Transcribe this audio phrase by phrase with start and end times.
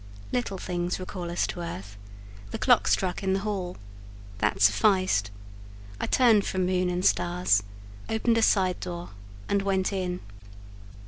[0.31, 1.95] Little things recall us to earth;
[2.49, 3.77] the clock struck in the hall;
[4.39, 5.29] that sufficed;
[5.99, 7.61] I turned from moon and stars,
[8.09, 9.11] opened a side door,
[9.47, 10.21] and went in.